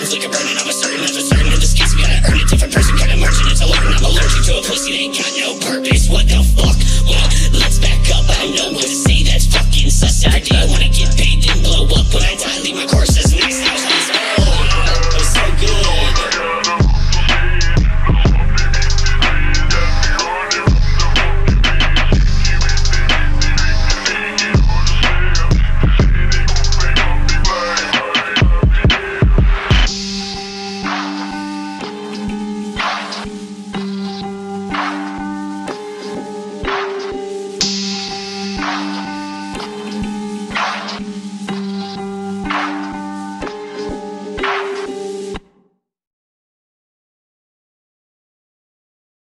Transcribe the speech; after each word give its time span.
flames 0.00 0.12
like 0.12 0.24
a 0.24 0.28
burning. 0.28 0.56
I'm 0.58 0.68
a 0.68 0.72
certain, 0.72 1.00
I'm 1.00 1.04
a 1.04 1.20
certain. 1.20 1.52
In 1.52 1.60
this 1.60 1.74
case, 1.74 1.94
we 1.94 2.02
gotta 2.02 2.32
earn 2.32 2.40
a 2.40 2.44
Different 2.46 2.74
person. 2.74 2.99